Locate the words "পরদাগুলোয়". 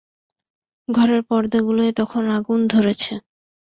1.23-1.91